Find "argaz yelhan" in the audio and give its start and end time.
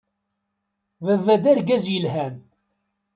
1.51-2.35